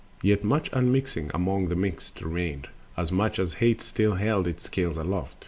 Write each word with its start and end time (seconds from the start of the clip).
Yet 0.23 0.43
much 0.43 0.67
unmixed 0.73 1.29
among 1.31 1.67
the 1.67 1.75
mixed 1.75 2.21
remained, 2.23 2.69
As 2.97 3.11
much 3.11 3.37
as 3.37 3.53
Hate 3.61 3.81
still 3.81 4.15
held 4.15 4.47
in 4.47 4.57
scales 4.57 4.97
aloft. 4.97 5.35